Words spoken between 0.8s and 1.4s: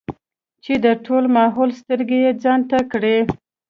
د ټول